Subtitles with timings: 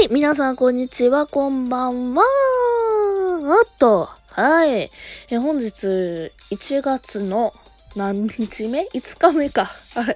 [0.00, 2.22] はい、皆さん、こんにちは、こんばんは。
[2.22, 4.88] あっと、はい。
[5.30, 7.52] え本日、1月の
[7.96, 9.66] 何日目 ?5 日目か。
[9.66, 10.14] はい。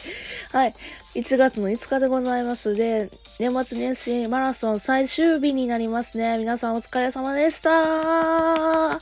[0.54, 0.74] はい。
[1.16, 3.10] 1月の5日でございますで、
[3.40, 6.38] 年末年始マラソン最終日になりますね。
[6.38, 7.70] 皆さんお疲れ様でした。
[7.72, 8.98] は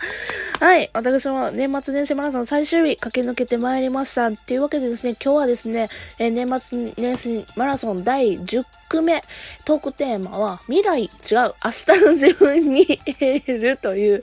[0.80, 0.88] い。
[0.94, 4.28] 私も年末年始マラソン最終日駆け抜けてまいりました。
[4.28, 9.20] っていうわけでですね、今日はですね、え年末年始マラソン第10句目、
[9.66, 12.80] トークテーマは未来違う、明日の自分に
[13.20, 14.22] エールという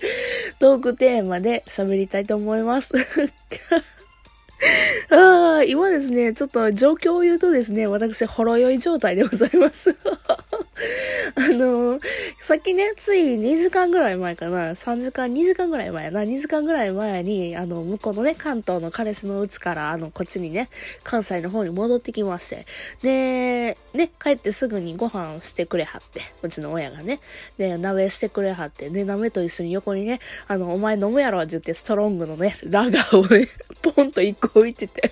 [0.60, 2.96] トークテーマで喋りたいと思います。
[5.12, 9.96] あ、今ですね、ちょっと状況を言うとですね、私、ほろ酔い状態でございます。
[11.36, 12.00] あのー、
[12.36, 20.70] さっきね、つい2時間ぐらい前かな、3時間、2時間ぐらい前やな、2時間ぐらい前に、あの、向こうのね、関東の彼氏のうちから、あの、こっちにね、
[21.04, 22.66] 関西の方に戻ってきまして、
[23.02, 27.20] で、ね、帰ってすぐにご飯してくれはって、うちの親がね、
[27.58, 33.48] で、鍋してくれはって、で、鍋と一緒に横にね、あの、お前飲むやろって言って、ストロングのね、ラガーをね、
[33.96, 35.12] ポンと一個置いてて。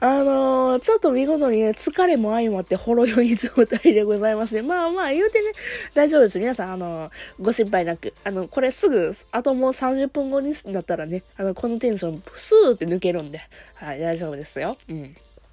[0.00, 4.62] あのー、ちょっと見事にね、疲れも相まってほろ酔い状態でございますね。
[4.62, 5.52] まあまあ言うてね、
[5.94, 6.38] 大丈夫です。
[6.38, 8.12] 皆さん、あのー、ご心配なく。
[8.24, 13.40] あの、これすぐ、あともう30分後になったらね、あの、このテンション、スーって抜けるんで、
[13.76, 14.76] はい、大丈夫ですよ。
[14.88, 15.12] うん。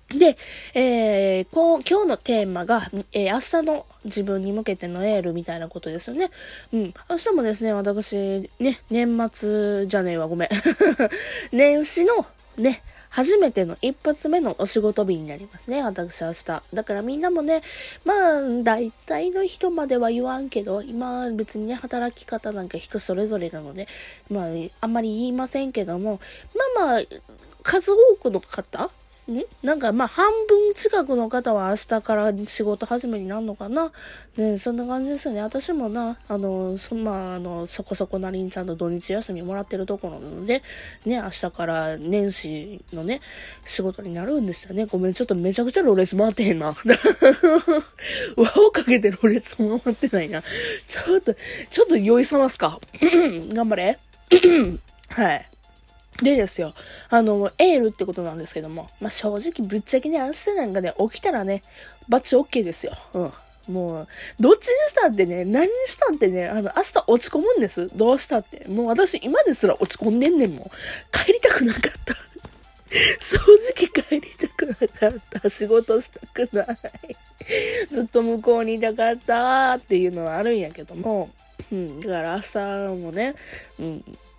[0.10, 0.38] で、
[0.76, 2.80] えー、こう、今日のテーマが、
[3.12, 6.30] えー、明日の自分に向けてのエールみたいなことですよね。
[6.74, 6.82] うん。
[7.10, 8.16] 明日もですね、私、
[8.62, 10.50] ね、年末じゃねえわ、ごめん。
[11.52, 12.26] 年始の、
[12.58, 12.82] ね、
[13.18, 16.76] 初めての一発目のお仕事日になりますね、私明日。
[16.76, 17.62] だからみんなもね、
[18.06, 23.88] まあ、大体の人までは言わんけど、今別にね、働き方なんか人それぞれなので、
[24.30, 24.46] まあ、
[24.82, 26.12] あんまり言いませんけども、
[26.78, 27.02] まあまあ、
[27.64, 28.88] 数多くの方
[29.32, 29.42] ん？
[29.64, 33.92] なんかまあ半分近くの方は明日から仕事始めになるのかな？
[34.38, 35.42] ねそんな感じですよね。
[35.42, 40.62] 私もな、あの、そ、まあ、あの、そこそこなりにちゃんと土日休みもらってるところなので、
[41.06, 43.20] ね、明日から年始のね、
[43.66, 44.86] 仕事になるんですよね。
[44.86, 46.76] ごめん、ちょっとめちゃくちゃロレス回ってへんな。
[48.38, 50.42] 輪をかけてロレス回ってないな。
[50.42, 52.78] ちょっと、ちょっと酔いさますか。
[53.54, 53.98] 頑張れ。
[55.10, 55.57] はい。
[56.24, 56.74] でですよ、
[57.10, 61.62] あの、エールってことなんですけども、まあ、正直ぶっちゃけね、明日なんかね、起きたらね、
[62.10, 62.94] バッチ OK ですよ。
[63.14, 63.32] うん。
[63.74, 64.08] もう、
[64.40, 67.96] どっちにしたってね、何にしたってね、あの、明日落ち込むんです。
[67.98, 68.68] どうしたって。
[68.70, 70.60] もう私、今ですら落ち込んでんねんもん。
[71.12, 72.16] 帰りたくなかった。
[73.20, 75.50] 正直帰りたくなかった。
[75.50, 76.68] 仕事したくない。
[77.88, 81.30] ずっと向こうにいたかったっていうのはあるんやけども、
[81.72, 82.42] うん、だから明
[82.98, 83.34] 日もね、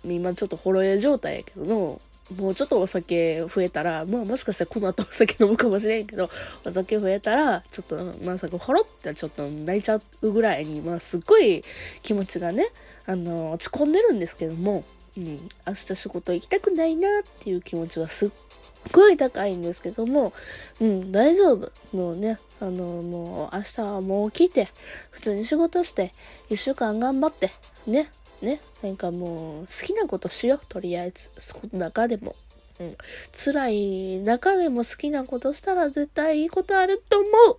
[0.05, 1.99] うん、今ちょっとほろ酔い状態やけどの、
[2.37, 6.27] もうちょっとお酒増えたら、まあもしかしたらこの後お酒飲むかもしれんけど、お
[6.71, 11.61] 酒増えたら、ちょっと、まさかほろってちょっと泣いちゃうぐらいに、まあすっごい
[12.03, 12.65] 気持ちがね、
[13.07, 14.83] あの、落ち込んでるんですけども、
[15.19, 18.29] うん、明日仕事行きたくないなっていう気持ちはすっ
[18.93, 20.31] ごい高いんですけども、
[20.81, 21.71] うん、大丈夫。
[21.95, 24.67] もうね、あの、もう明日はもう来て、
[25.11, 26.11] 普通に仕事して、
[26.49, 27.49] 一週間頑張って、
[27.87, 28.07] ね、
[28.41, 31.29] ね、なんかもう好きなことしよう、とりあえず。
[31.41, 32.33] その中でも。
[32.79, 32.95] うん。
[33.35, 37.57] 辛い中でも好きなことしたら絶対いいことあると思う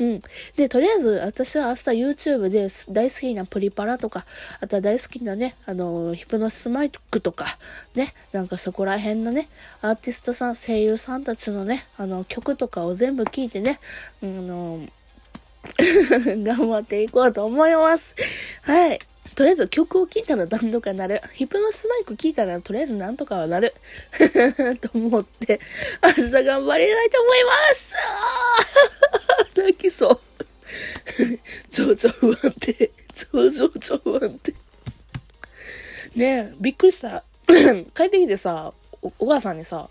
[0.00, 0.20] うん。
[0.56, 1.80] で、とりあえず、私は明日
[2.30, 4.22] YouTube で大好きなプリパラとか、
[4.60, 7.46] あとは大好きなね、あの、ヒプノシスマイクとか、
[7.96, 9.46] ね、なんかそこら辺のね、
[9.82, 13.78] アーティストさん、声優さんたちのね、あの、曲とかを全部聴いてね、
[14.22, 14.78] あの、
[16.42, 18.14] 頑張っていこうと思います。
[18.62, 18.98] はい。
[19.36, 21.20] とりあえず曲を聴いたら何とかなる。
[21.32, 23.72] ヒプノスマイク聴いたらとりあえず何とかはなる。
[24.82, 25.60] と思って、
[26.02, 27.94] 明日頑張りたいと思います
[29.62, 30.20] 泣きそう。
[31.70, 32.90] 超々不安定。
[33.14, 34.52] 超々超不安定。
[36.16, 37.24] ねえ、びっくりした。
[37.96, 38.70] 帰ってきてさ
[39.02, 39.88] お、母さんにさ、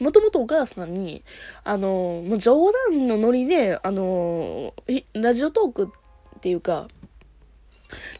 [0.00, 1.22] もともとお母さんに、
[1.64, 4.74] あの、もう冗談のノリで、あの、
[5.12, 5.92] ラジオトーク
[6.36, 6.88] っていうか、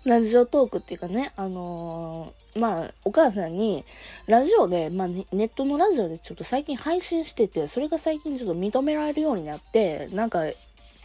[0.05, 3.85] ラジオトークっていうかね、あの、まあ、お母さんに、
[4.27, 5.15] ラジオで、まあ、ネ
[5.45, 10.43] ットのラジオでちょっと最近配信してて、それが最近ちょっと認められるようになって、なんか、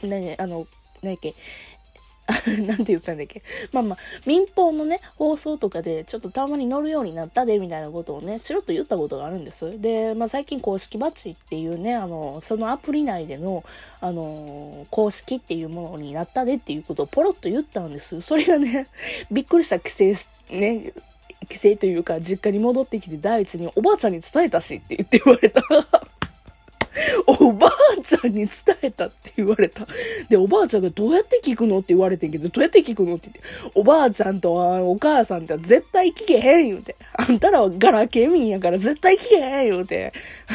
[0.04, 0.66] ね、あの、
[1.04, 1.34] 何やっけ、
[2.66, 3.42] なんて言ったんだっけ？
[3.72, 9.80] まあまあ、民放のね、放送とかでちょっとたまに乗るようになったで、みたいなことをね、チロッと言ったことがあるんです。
[9.80, 13.64] で、まあ最近公式バッジっていうね、あの、そのアプリ内での、
[14.02, 18.20] あの、公式っていうものになったでっていうことをポロッと言ったんです。
[18.22, 18.88] それがね、
[19.32, 20.16] びっくりした規制
[20.58, 20.94] ね、
[21.44, 25.62] 規制というか、実家に戻ってきて第一におばあちゃんに伝えたしって言って言われた。
[27.28, 27.72] おばあ
[28.02, 28.48] ちゃんに伝
[28.84, 29.86] えたって言われた。
[30.30, 36.96] で、おばあちゃんがどうやって聞くのって言われてんけど、どうやって聞くのって言って、おばあちゃんとはお母さんって絶対聞けへん言うて。
[37.14, 40.14] あんたらはガラケー民やから絶対聞けへん言うて、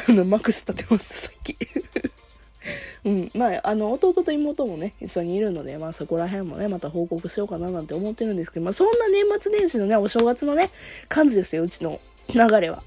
[0.08, 1.56] あの、まくし立てました、さっき。
[3.04, 3.30] うん。
[3.34, 10.68] まあ、あの、弟と妹もね、一緒にいるので、まあそこら辺もね、また報告しようかななんて思ってるんですけど、まあそんな年末年始のね、お正月のね、
[11.08, 11.92] 感じですよ、うちの
[12.34, 12.78] 流れは。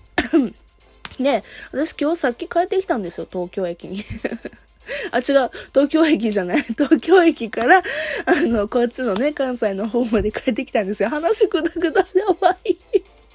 [1.20, 4.04] で、私今日さっき帰ってきたんですよ、東京駅に。
[5.12, 6.62] あ、違う、東京駅じゃない。
[6.78, 7.82] 東京駅から、
[8.26, 11.10] あの、こっちのね、関西の方まで帰ってきたんですよ。
[11.10, 12.78] 話くだくだでやばい。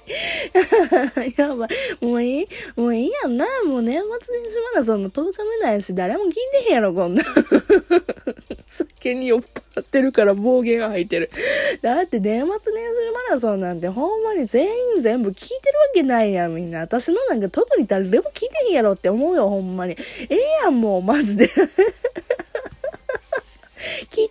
[1.37, 2.05] やばい。
[2.05, 2.45] もういい
[2.75, 3.45] もういいやんな。
[3.65, 4.09] もう年末
[4.41, 7.23] 年始マラソンの10日目ないし、誰も聞いてへんやろ、こんな。
[8.67, 11.29] 酒に酔っ払ってるから暴言が吐いてる。
[11.81, 15.59] だって年末年始マラソンなんてほんまに全員全部聞いてるわ
[15.93, 16.79] けないやん、みんな。
[16.79, 19.95] 私のなんか特に誰も聞いてへんやろって思うよ、ほんまに。
[20.29, 21.49] ええやん、もう、マジで。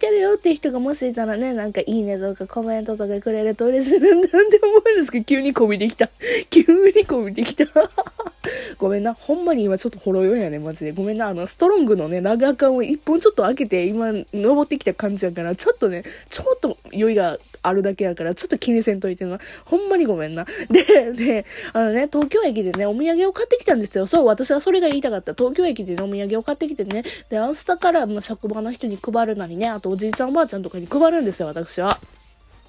[0.08, 6.08] てるよって人がもしいたらね、なんかいいねとかコメントとかくれると嬉しいなんて思うんですけど、急にこびてきた。
[6.50, 7.66] 急にこびてきた。
[8.78, 9.12] ごめんな。
[9.14, 10.92] ほんまに今ちょっとほろ酔いやね、マジで。
[10.92, 11.28] ごめんな。
[11.28, 19.38] あの、ストロングのね、ラガー缶を一本ちょっと開けて、今、登ってきた感じやから、ちょっとね、ちょっと酔いがあるだけやから、ちょっと気にせんといてな。
[19.64, 20.44] ほんまにごめんな。
[20.70, 24.06] で、で、あのね、東京駅でね、お土産を買ってきたんですよ。
[24.06, 25.34] そう、私はそれが言いたかった。
[25.34, 31.98] 東京駅で、ね、お土産を買ってきてね、で、明日からも職場の人に配るなりね、あとおじいちゃんおばあちゃんとかに配るんですよ、私は。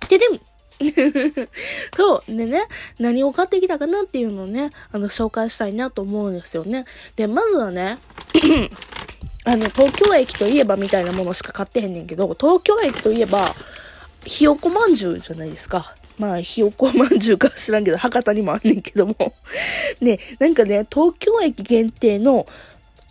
[0.10, 0.39] で、でも、
[1.95, 2.36] そう。
[2.36, 2.62] でね、
[3.00, 6.86] 何を買ってきたかなっていうのをね、あの、紹介したいなと思うんですよね。
[7.15, 7.98] で、まずはね、
[9.45, 13.44] あの、東京駅といえばみたいなものしか買ってへんねんけど、東京駅といえば、
[14.25, 15.94] ひよこまんじゅうじゃないですか。
[16.18, 19.16] まあ、ひよこまんじゅうか知らんけど、博多にもあんねんけども。
[20.01, 22.45] ね、なんかね、東京駅限定の、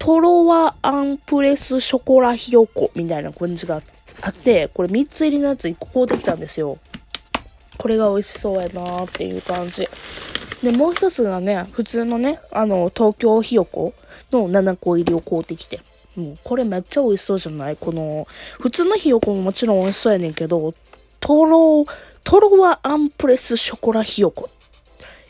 [0.00, 3.82] トロワアンプレスショコラひよこみたいな感じが
[4.22, 6.78] あって、これ3つ入りのやつ1個買うてきたんですよ。
[7.78, 9.88] これが美味しそうやなーっていう感じ。
[10.62, 13.93] で、もう一つがね、普通のね、あの、東京ひよこ
[14.31, 15.81] の7個入りを買うてきて。
[16.16, 17.76] もう、これめっちゃ美味しそうじゃない？
[17.76, 18.25] この、
[18.61, 20.70] 普通のひよこももちろん美味しそうやねんけど、
[21.28, 21.84] トロ、
[22.25, 24.48] トロワアンプレスショコラひよこ。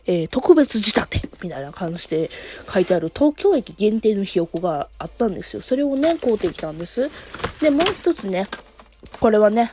[0.07, 2.31] えー、特別仕立てみたいな感じで
[2.73, 5.61] 書いてある東京駅限定のひよこがあったんですよ。
[5.61, 7.11] それをね、買うてきたんです。
[7.61, 8.47] で、もう一つね、
[9.19, 9.73] これはね、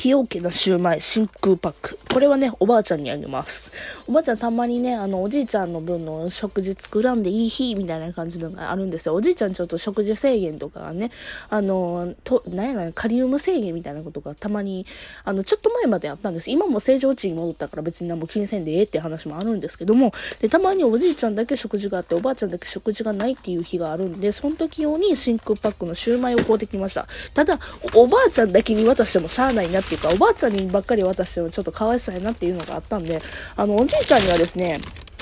[0.00, 1.98] 崎陽家のシューマイ真空パック。
[2.10, 4.06] これはね、おばあちゃんにあげます。
[4.08, 9.14] おばあちゃんたまにね、あの、おじいちゃんの分の食事作らんでいい日、みたいな感じのがあるんですよ。
[9.14, 11.10] おじいちゃんちょっと食事制限とかがね、
[11.50, 14.86] あの、と、なんやろカリウム制限みたいなことがたまに、
[15.24, 16.50] あの、ちょっと前まであったんです。
[16.50, 27.06] 今も正常値に戻ったから別に何も気にせんでええって話もあるんですけども、で、たまにおじいちゃんだけ食事があって、おばあちゃんだけ食事がないっていう日があるんで、その時用に真空パックのシューマイを買うてきました。
[27.34, 27.58] ただ、
[27.94, 33.20] おばあちゃんだけに渡してもしゃあないなってていうか、おばあちゃんにばっかり渡してもちょっとかわいそうやなっていうのがあったんで、
[33.56, 34.78] あの、おじいちゃんにはですね、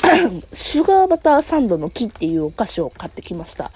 [0.53, 3.71] シュガーバターサンドの木っていうお菓子を買ってきました。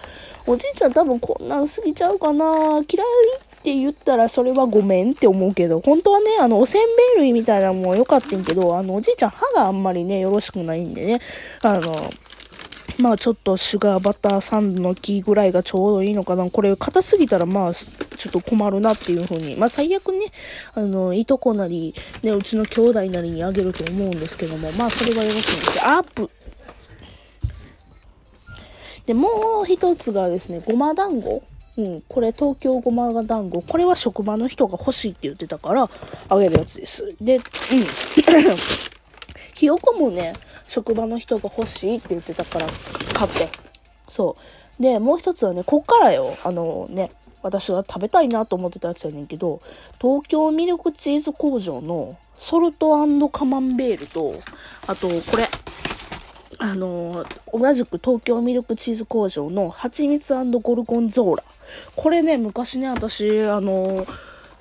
[0.47, 6.87] おじいちゃん多分こんなん過ぎちゃうかな嫌いって言ったらそれはごめんって思うけど、本当はね、あの、おせん
[7.17, 11.21] べい類みたいなのも良かったんけど、あの、おじいちゃん歯があんまりね、よろしくないんでね、
[11.63, 11.93] あの、
[13.03, 16.49] まあちょっとシュガーバターサンドの木ぐらいがちょうどいいのかな。
[16.49, 19.57] これ硬すぎたらまあちょっと困るなっていう風に。
[19.57, 20.21] まあ最悪ね、
[20.75, 26.31] あの、いとこなり、ね、うちの兄弟なりにあげると思うんですけども、まあそれはよろしいんですアップ
[29.07, 31.43] で、もう一つがですね、ごま団子。
[31.79, 33.63] うん、これ東京ごま団子。
[33.63, 35.91] これは職場の人が欲しいって言ってたから、
[36.29, 37.05] あげるやつです。
[37.21, 37.43] で、うん。
[39.55, 40.33] ひよこもね、
[40.73, 42.67] 職場の人が欲しいって言ってたから
[43.13, 43.47] 買って。
[44.09, 44.35] そ
[44.81, 44.83] う。
[44.83, 47.11] で、もう一つはね、こっからよ、あのね、
[47.43, 49.59] 私が食べたいなと思ってたやつやねんけど、
[50.01, 54.33] 東京ミルクチーズ工場のソルトカマンベールと、
[54.87, 55.47] あと、これ、
[56.59, 61.45] あの同じく東京ミルクチーズ工場の蜂蜜ゴルゴンゾーラ。
[61.97, 64.07] これね、昔ね、私、あの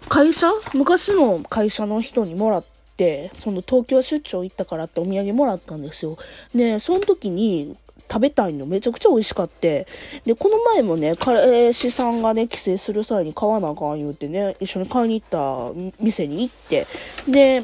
[0.09, 0.47] 会社？
[0.73, 2.65] 昔の会社の人にもらっ
[3.01, 6.15] て、その東京出張行ったからってお土産もらったんですよ。
[6.53, 9.87] で、その時に食べたいのめちゃくちゃ美味しかって。
[10.23, 16.85] で、この前もね、彼氏さんがね、帰省する際に買わなあかん言うてね、一緒に買いに行った店に行って、
[17.27, 17.63] で、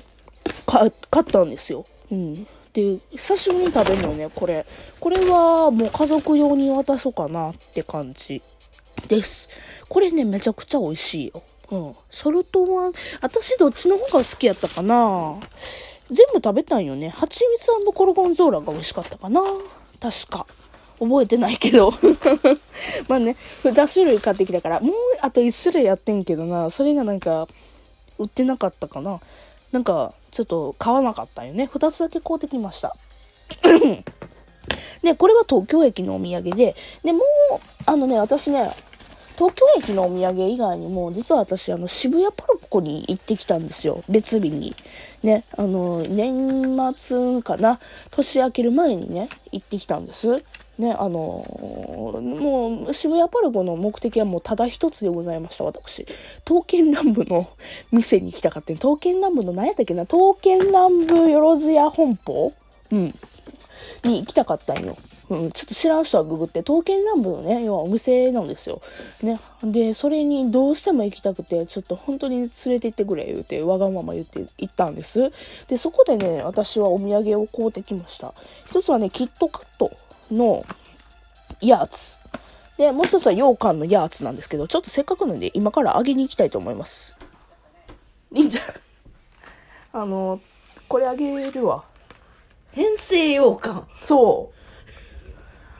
[0.65, 1.85] 買ったんですよ。
[2.11, 2.33] うん。
[2.73, 4.65] で、久しぶりに食べるのね、これ。
[4.99, 8.41] これはもう家族用に渡そうかなって感じ
[9.07, 9.85] です。
[9.89, 11.41] これね、めちゃくちゃ美味しいよ。
[11.71, 11.95] うん。
[12.09, 15.35] ソルトは、私どっちの方が好きやったかな
[16.09, 17.09] 全部食べたんよね。
[17.09, 19.41] 蜂蜜ゴルゴンゾーラが美味しかったかな
[19.99, 20.45] 確か。
[20.99, 21.91] 覚えてないけど。
[23.07, 27.47] まあね、2種類買ってきたから、もうあと1種類やってんけどな、それがなんか、
[28.17, 29.19] 売ってなかったかな。
[29.71, 31.69] なんか、ちょっと買わなかったよね。
[31.71, 32.95] 2つだけ買うてきました。
[35.03, 36.73] で、これは東京駅のお土産で、
[37.03, 37.21] で、もう、
[37.85, 38.71] あのね、私ね、
[39.37, 44.03] 東京駅のお土産以外にも、実は私、あの、渋谷パルコに行ってきたんですよ。
[44.09, 44.73] 別日に。
[45.23, 47.79] ね、あの、年末かな、
[48.09, 50.43] 年明ける前にね、行ってきたんです。
[50.79, 51.45] ね、あの、
[52.19, 56.05] もう、渋谷パルコの目的はもうただ一つでございました、私。
[56.43, 57.47] 刀剣乱舞の
[57.91, 58.73] 店に行きたかった。
[58.73, 60.05] 刀剣乱舞の何やったっけな？
[60.07, 62.53] 刀剣乱舞よろずや本舗？
[62.91, 63.13] うん。
[64.03, 64.95] に行きたかったんよ。
[65.29, 68.81] うん、ちょっと知らん人はググって、刀剣乱舞のね、要はお店なんですよ。
[69.23, 69.39] ね。
[69.61, 75.31] で、それにどうしても行きたくて、ちょっと本当に連れて行ってくれ、言うて、わがまま言って行ったんです。
[75.67, 78.33] で、そこでね、私はお土産を買うてきました。
[78.69, 79.91] 一つはね、キットカット
[80.31, 80.63] の
[81.61, 82.19] ヤーツ。
[82.77, 87.19] で、もう一つは羊羹のヤーツなんですけど、ちょっとせっかくなんで今からあげに行きたいと思います。
[88.31, 88.59] 忍者、
[89.91, 90.39] あの、
[90.87, 91.83] これあげるわ。
[92.71, 93.87] 編成羊羹。
[93.95, 94.66] そう。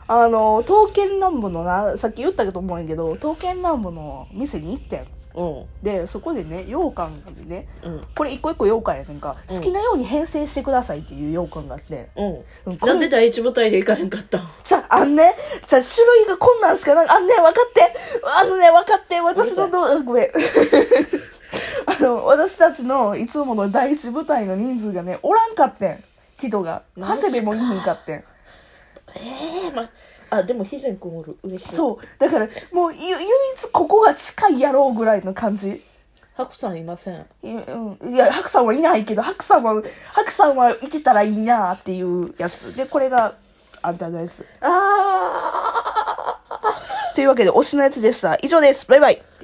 [0.08, 5.06] あの、刀剣乱舞のな、さっき言ったと思うんやけど、刀剣乱舞の店に行ってん。
[5.36, 5.66] うん。
[5.84, 8.02] で、そこでね、羊羹でね、うん。
[8.16, 12.78] これ一個一個羊羹やねんか、うん好きなように編成してくださいっていう羊羹があって、うん。
[12.78, 14.48] なんで第一部隊で行かへんかったん？
[14.64, 15.36] じゃあ、あんね、
[15.66, 17.82] じゃあ種類がこんなんしかなあんね、分かって、
[18.42, 20.28] あのね、分かって、私のどう、ごめん。
[21.86, 26.04] あの、私たちのいつもの第一部隊の人数がね、おらんかってん。
[26.40, 26.84] 人が。
[26.96, 28.24] 長谷部もいひんかってん。
[29.16, 29.20] え
[29.68, 29.90] えま
[30.30, 31.38] あ、でも、肥前くんおる。
[31.44, 31.72] 嬉しい。
[31.72, 31.74] う。
[31.74, 32.20] そう。
[32.20, 33.16] だから、もう、ゆ、唯
[33.56, 35.82] 一ここが近いやろうぐらいの感じ。
[36.36, 37.26] 白さんいません。
[37.44, 39.82] いうん、いや、白さんはいないけど、白さんは、
[40.14, 42.76] 白さんはいてたらいいなっていうやつ。
[42.76, 43.34] で、これが、
[43.82, 44.46] あんたのやつ。
[44.62, 45.54] あ
[47.16, 48.38] というわけで、推しのやつでした。
[48.44, 48.86] 以上です。
[48.88, 49.22] バイバイ。